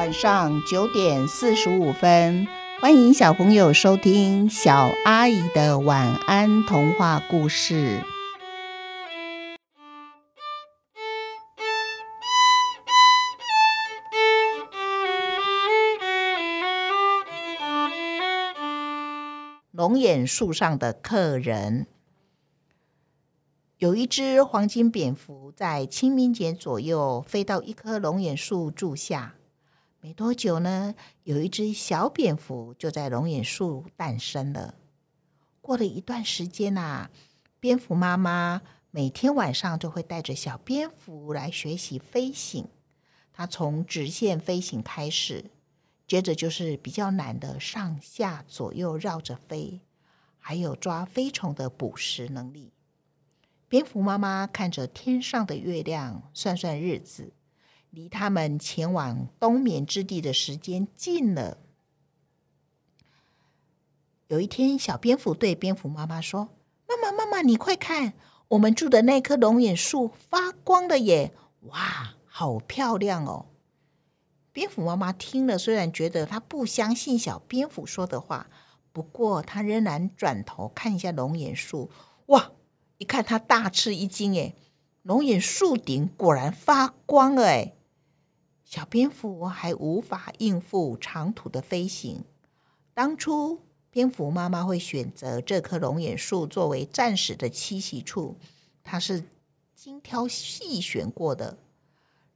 [0.00, 2.48] 晚上九点四十五分，
[2.80, 8.02] 欢迎小朋友收听小阿姨的晚安童话故事。
[19.70, 21.86] 龙眼树上的客人。
[23.76, 29.34] 有一只黄金蝙蝠在清明节左右飞到一棵龙眼树住下。
[30.02, 34.74] 没多久呢，有一只小蝙蝠就在龙眼树诞生了。
[35.60, 37.10] 过了一段时间呐，
[37.60, 42.68] 蝙蝠妈妈每天晚上就会带着小蝙蝠来学习飞行。
[43.34, 45.50] 它从直线飞行开始，
[46.06, 49.80] 接着就是比较难的上下左右绕着飞，
[50.38, 52.72] 还有抓飞虫的捕食能力。
[53.68, 57.34] 蝙蝠妈妈看着天上的月亮，算算日子，
[57.90, 61.58] 离他们前往冬眠之地的时间近了。
[64.28, 66.50] 有一天，小蝙蝠对蝙蝠妈妈说
[66.88, 68.14] ：“妈妈，妈妈，你快看，
[68.48, 71.32] 我们住的那棵龙眼树发光了耶！
[71.62, 73.46] 哇，好漂亮哦！”
[74.52, 78.48] 蝙蝠妈妈听了，虽然觉得她不相信小蝙蝠说的话，
[78.92, 81.90] 不过她仍然转头看一下龙眼树，
[82.26, 82.52] 哇！
[82.98, 84.54] 一看，他大吃一惊，哎，
[85.02, 87.72] 龙眼树顶果然发光了，哎，
[88.70, 92.22] 小蝙蝠还无法应付长途的飞行。
[92.94, 98.36] 当初，蝙蝠妈妈会选择这棵龙眼树作为暂时的栖息处，
[98.84, 99.24] 它是
[99.74, 101.58] 精挑细选过的。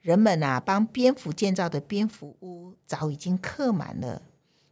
[0.00, 4.22] 人们啊，帮蝙蝠建造的蝙蝠屋早已经刻满了，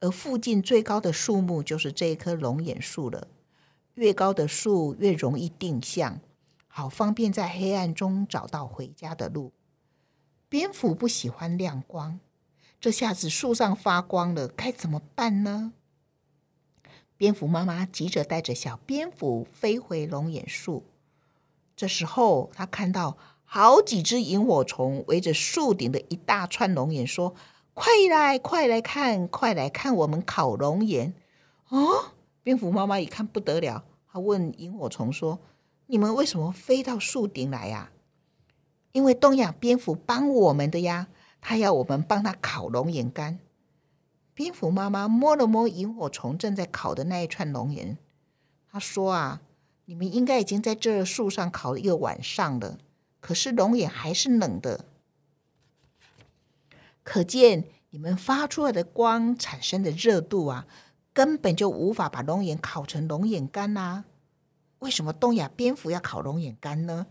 [0.00, 3.28] 而附近最高的树木就是这一棵龙眼树了。
[3.92, 6.18] 越高的树越容易定向，
[6.66, 9.52] 好方便在黑暗中找到回家的路。
[10.52, 12.20] 蝙蝠不喜欢亮光，
[12.78, 15.72] 这下子树上发光了，该怎么办呢？
[17.16, 20.84] 蝙蝠妈妈急着带着小蝙蝠飞回龙眼树。
[21.74, 27.34] 这时候，他看到好几只萤火虫围着树顶的一大串龙眼，说
[27.72, 31.14] ：“快来，快来看，快来看，我们烤龙眼
[31.70, 32.12] 哦！”
[32.44, 35.40] 蝙蝠妈妈一看不得了，她问萤火虫说
[35.88, 37.90] ：“你们为什么飞到树顶来呀
[38.92, 41.08] ？”“因为东亚蝙蝠帮我们的呀，
[41.40, 43.40] 他要我们帮他烤龙眼干。”
[44.34, 47.98] 蝙蝠妈妈摸了摸萤火虫正在烤的那一串龙眼，
[48.70, 49.42] 她说：“啊，
[49.84, 52.78] 你们应该已经在这树上烤了一个晚上了，
[53.20, 54.86] 可是龙眼还是冷的，
[57.02, 60.66] 可见你们发出来的光产生的热度啊。”
[61.14, 64.04] 根本就无法把龙眼烤成龙眼干呐！
[64.78, 67.06] 为什么东亚蝙蝠要烤龙眼干呢？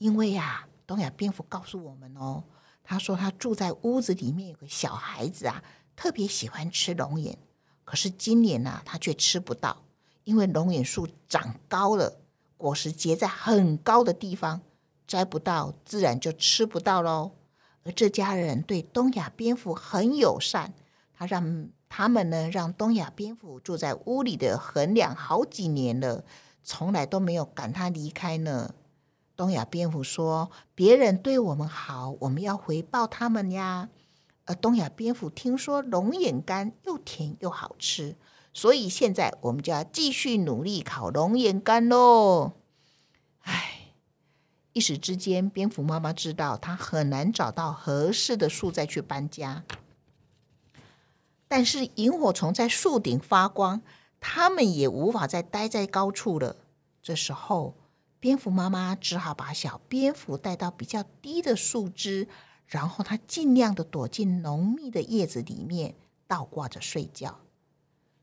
[0.00, 2.42] 因为呀，东亚蝙蝠告诉我们哦，
[2.82, 5.62] 他说他住在屋子里面有个小孩子啊，
[5.94, 7.36] 特别喜欢吃龙眼，
[7.84, 9.84] 可是今年呢，他却吃不到，
[10.24, 12.20] 因为龙眼树长高了，
[12.56, 14.62] 果实结在很高的地方，
[15.06, 17.32] 摘不到，自然就吃不到喽。
[17.84, 20.72] 而这家人对东亚蝙蝠很友善，
[21.12, 21.68] 他让。
[21.92, 26.24] 他们呢，让东亚蝙蝠住在屋里的横梁好几年了，
[26.62, 28.72] 从来都没有赶他离开呢。
[29.40, 33.88] 东亚蝙蝠说：“别人对我们好，我们要回报他们呀。”
[34.44, 38.16] 而东亚蝙蝠听说龙眼干又甜又好吃，
[38.52, 42.52] 所以现在我们就要继续努力烤龙眼干喽。
[43.40, 43.94] 唉，
[44.74, 49.64] 一时之间，蝙蝠妈妈知道她很难找到合适的树再去搬家。
[51.48, 53.80] 但是萤火虫在树顶发光，
[54.20, 56.56] 它们也无法再待在高处了。
[57.00, 57.72] 这时候，
[58.20, 62.28] 蝙蝠妈妈只好把小蝙蝠带到比较低的树枝，
[62.66, 65.94] 然后它尽量的躲进浓密的叶子里面，
[66.28, 67.40] 倒挂着睡觉。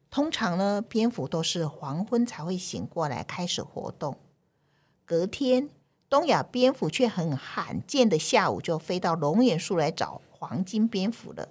[0.10, 4.18] 通常呢，蝙蝠都是黄昏才会醒过来开始活动。
[5.04, 5.70] 隔天，
[6.08, 11.50] 东亚蝙蝠却很罕见的下午就飞到龙眼树来找黄金蝙蝠了。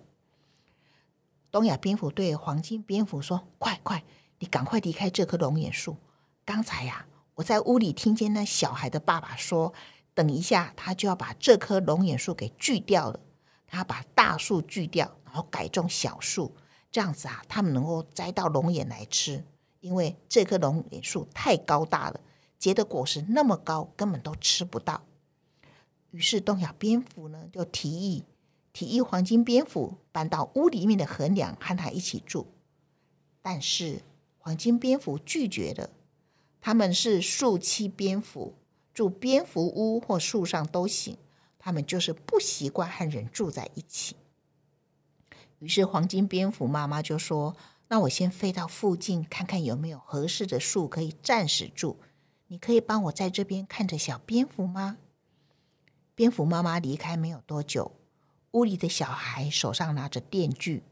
[1.51, 4.05] 东亚蝙蝠对黄金蝙蝠说：“快快，
[4.39, 5.97] 你赶快离开这棵龙眼树！
[6.45, 7.07] 刚才呀，
[7.37, 9.73] 我在屋里听见那小孩的爸爸说，
[10.15, 13.21] 等一下他就要把这棵龙眼树给锯掉了。
[13.67, 16.55] 他把大树锯掉，然后改种小树，
[16.91, 19.45] 这样子啊，他们能够摘到龙眼来吃。
[19.81, 22.21] 因为这棵龙眼树太高大了，
[22.59, 25.03] 结的果实那么高，根本都吃不到。
[26.13, 28.25] 于是东亚蝙蝠呢，就提议。”
[28.73, 32.47] 提议黄金蝙蝠搬到屋里面的横梁和他一起住，
[33.41, 34.03] 但是
[34.39, 35.89] 黄金蝙蝠拒绝了。
[36.61, 38.55] 他们是树栖蝙蝠，
[38.93, 41.17] 住蝙蝠屋或树上都行。
[41.59, 44.15] 他们就是不习惯和人住在一起。
[45.59, 47.57] 于是黄金蝙蝠妈妈就说
[47.89, 51.97] ：“那我先飞到附近看看有没有合适的树可以暂时住。
[52.47, 54.99] 你可以帮我在这边看着小蝙蝠吗？”
[56.15, 57.91] 蝙蝠妈妈离开没有多久，
[58.53, 60.85] 屋里的小孩手上拿着电锯，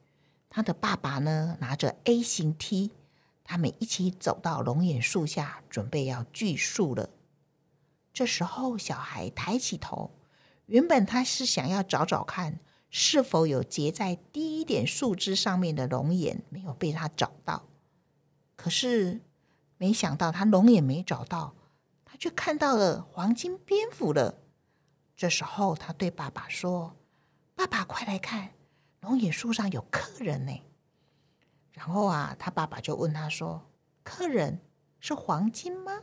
[0.50, 2.90] 他的爸爸呢拿着 A 型梯，
[3.44, 7.10] 他们一起走到龙眼树下，准备要锯树了。
[8.12, 10.10] 这时候，小孩抬起头，
[10.66, 12.58] 原本他是想要找找看。
[12.96, 17.64] 是否有结在低一点树枝上面的龙眼没有被他找到？
[18.54, 19.20] 可是
[19.78, 21.56] 没想到他龙眼没找到，
[22.04, 24.38] 他却看到了黄金蝙蝠了。
[25.16, 26.94] 这时候他对爸爸说
[27.56, 28.52] ：“爸爸，快来看，
[29.00, 30.52] 龙眼树上有客人呢。”
[31.74, 33.66] 然后啊，他爸爸就问他说
[34.02, 34.60] ：“客人
[35.00, 36.02] 是黄金吗？”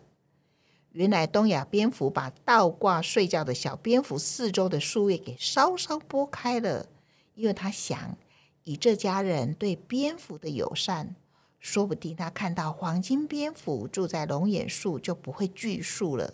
[0.92, 6.88] 原来东亚蝙蝠把倒挂睡觉的小蝙蝠四周的树叶给稍稍拨开了，
[7.34, 8.18] 因为他想
[8.66, 11.16] 以这家人对蝙蝠的友善，
[11.60, 16.34] 说不定他看到黄金蝙蝠住在龙眼树就不会锯树了。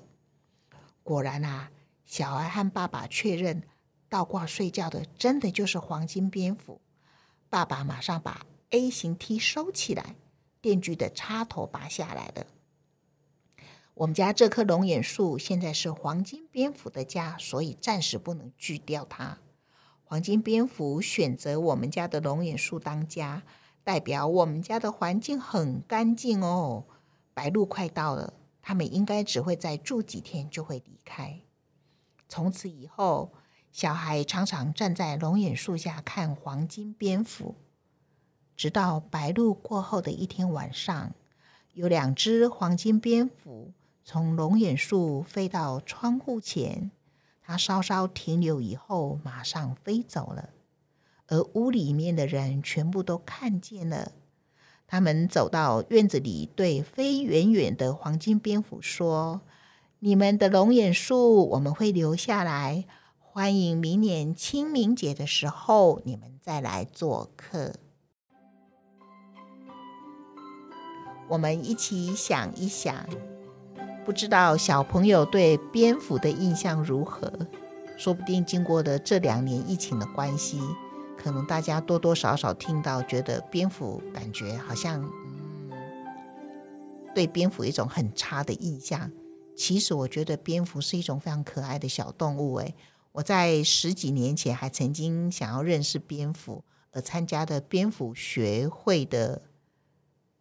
[1.04, 1.70] 果然啊，
[2.04, 3.62] 小孩和爸爸确认
[4.10, 6.82] 倒挂睡觉的真的就是黄金蝙蝠。
[7.48, 10.16] 爸爸马上把 A 型梯收起来，
[10.60, 12.48] 电锯的插头拔下来了。
[13.94, 19.38] 我们家这棵龙眼树现在是黄金蝙蝠的家，所以暂时不能锯掉它。
[20.04, 23.44] 黄金蝙蝠选择我们家的龙眼树当家，
[23.84, 26.86] 代表我们家的环境很干净哦。
[27.34, 31.42] 白鹭快到了，他们应该只会再住几天就会离开。
[32.28, 33.32] 从此以后，
[33.72, 37.56] 小孩常常站在龙眼树下看黄金蝙蝠，
[38.58, 41.14] 直到白露过后的一天晚上，
[41.74, 43.72] 有两只黄金蝙蝠。
[44.04, 46.90] 从龙眼树飞到窗户前，
[47.42, 50.50] 它稍稍停留以后，马上飞走了。
[51.28, 54.14] 而屋里面的人全部都看见了。
[54.88, 59.42] 他们走到院子里，对飞远远的黄金蝙蝠说
[60.00, 62.86] ：“你们的龙眼树我们会留下来，
[63.20, 67.74] 欢迎明年清明节的时候你们再来做客。”
[71.28, 73.06] 我们一起想一想。
[74.06, 77.32] 不知道小朋友对蝙蝠的印象如何？
[77.98, 80.62] 说不定经过的这两年疫情的关系，
[81.18, 85.04] 可能大家多多少少听到，觉得蝙蝠感觉好像，
[85.72, 85.78] 嗯，
[87.14, 89.12] 对蝙蝠一种很差的印象。
[89.56, 92.54] 其实我觉得蝙蝠是一种非常可爱的小动物。
[92.60, 92.76] 诶，
[93.12, 99.42] 我在十几年前还曾经想要认识蝙蝠，而参加的蝙蝠学会的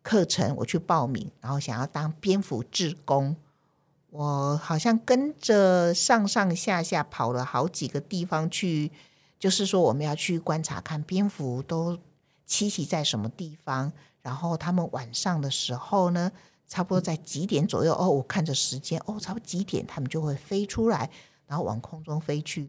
[0.07, 3.35] 课程，我去报名，然后想要当蝙蝠志工。
[4.11, 8.93] 我好像跟着上上下下跑了好几个地方去，
[9.37, 11.99] 就是说我们要去观察看蝙蝠都
[12.49, 13.93] 栖息在什么地方，
[14.23, 16.31] 然后他们晚上的时候呢，
[16.69, 21.11] 差不多在几点左右哦，我看着时间哦，差不多几点他们就会飞出来，
[21.49, 22.69] 然后往空中飞去。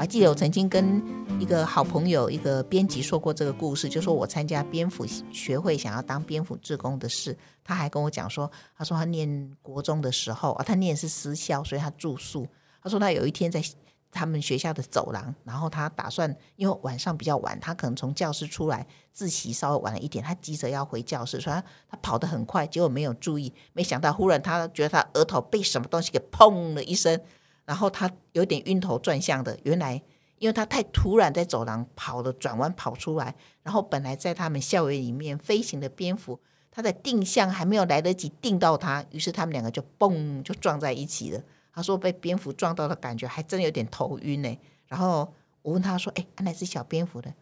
[0.00, 1.02] 我还记得我曾经跟
[1.38, 7.36] 一个好朋友，一个编辑说过这个故事，就说我参加蝙蝠学会，想要当蝙蝠志工的事。
[7.62, 12.48] 他还跟我讲说，他说他念国中的时候啊，他念是私校，所以他住宿。
[12.82, 13.62] 他说他有一天在
[14.10, 27.20] 他们学校的走廊，然后他打算因为晚上比较晚，他可能从教室出来自习稍微晚了一点，他急着要回教室，所以他他跑得很快，结果没有注意，没想到忽然他觉得他额头被什么东西给砰了一声。
[27.70, 30.02] 然后他有点晕头转向的，原来
[30.38, 36.40] 因为他太突然在走廊跑了转弯跑出来，然后本来在他们校园里面飞行的蝙蝠，
[36.72, 41.40] 他的定向还没有来得及定到他，于是他们两个就嘣就撞在一起了。
[41.72, 44.58] 他说被蝙蝠撞到的感觉还真有点头晕呢。
[44.88, 47.32] 然后我问他说：“哎，那只小蝙蝠呢”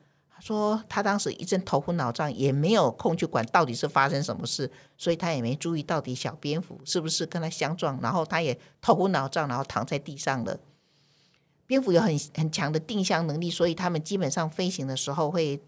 [0.40, 10.58] 说他当时一阵头昏脑胀，也没有空去管到底是发生什么事，所以他也没注意到底小蝙蝠是不是跟他相撞，然后他也头昏脑胀，然后躺在地上了。
[11.66, 15.60] 蝙蝠有很很强的定向能力，所以他们基本上飞行的时候会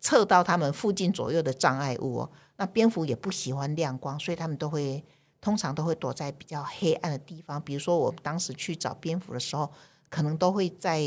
[0.00, 2.30] 测到他们附近左右的障碍物哦。
[2.56, 5.04] 那蝙蝠也不喜欢亮光，所以他们都会
[5.40, 7.60] 通常都会躲在比较黑暗的地方。
[7.60, 9.70] 比如说我当时去找蝙蝠的时候，
[10.08, 11.02] 可能都会在。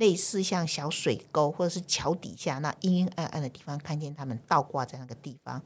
[0.00, 5.62] 类似像小水沟或者是桥底下那阴阴暗暗的地方，看见他们倒挂在那个地方。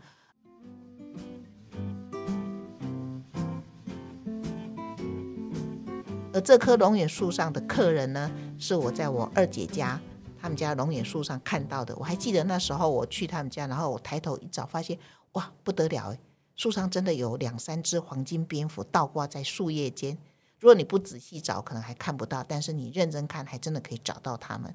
[6.32, 10.00] 而这棵龙眼树上的客人呢，是我在我二姐家
[10.42, 11.94] 他们家龙眼树上看到的。
[11.94, 14.98] 我还记得那时候我去他们家，然后我抬头一找，发现
[15.34, 16.12] 哇不得了
[16.56, 20.18] 树上真的有两三只黄金蝙蝠倒挂在树叶间。
[20.64, 24.74] 如果你不仔细找，可能还看不到；但是你认真看，还真的可以找到它们。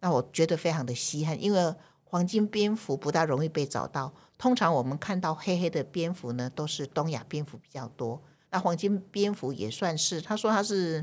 [0.00, 4.12] 那我觉得非常的稀罕，因为黄金蝙蝠不大容易被找到。
[4.36, 8.20] 通常我们看到黑黑的蝙蝠呢，都是东亚蝙蝠比较多。
[8.50, 11.02] 那黄金蝙蝠也算是，他说他是，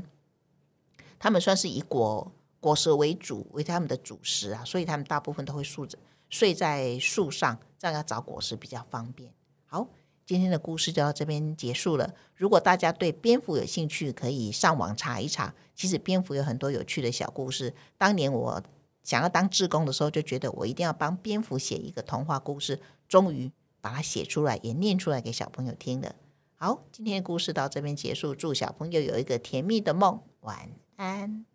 [1.18, 2.30] 他们算是以果
[2.60, 5.98] 果实为主，为他们的主食啊，所以他们大部分都会睡着
[6.30, 9.32] 睡在树上，这样要找果实比较方便。
[9.66, 9.88] 好，
[10.28, 12.12] 今天的故事就到这边结束了。
[12.36, 15.54] 如果大家对蝙蝠有兴趣，可以上网查一查。
[15.74, 17.72] 其实蝙蝠有很多有趣的小故事。
[17.96, 18.62] 当年我。
[19.04, 26.14] 想要当志工的时候，就觉得我一定要帮蝙蝠写一个童话故事，终于把它写出来，也念出来给小朋友听了。
[26.56, 31.46] 好，今天的故事到这边结束，祝小朋友有一个甜蜜的梦，晚安。